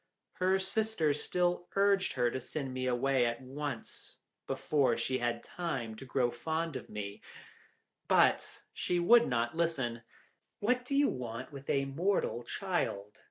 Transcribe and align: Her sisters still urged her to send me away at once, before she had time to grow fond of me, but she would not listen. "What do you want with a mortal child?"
Her 0.39 0.57
sisters 0.57 1.21
still 1.21 1.67
urged 1.75 2.13
her 2.13 2.31
to 2.31 2.39
send 2.39 2.73
me 2.73 2.87
away 2.87 3.23
at 3.23 3.39
once, 3.39 4.17
before 4.47 4.97
she 4.97 5.19
had 5.19 5.43
time 5.43 5.93
to 5.97 6.05
grow 6.05 6.31
fond 6.31 6.75
of 6.75 6.89
me, 6.89 7.21
but 8.07 8.63
she 8.73 8.97
would 8.97 9.27
not 9.27 9.55
listen. 9.55 10.01
"What 10.59 10.85
do 10.85 10.95
you 10.95 11.07
want 11.09 11.51
with 11.51 11.69
a 11.69 11.85
mortal 11.85 12.41
child?" 12.41 13.19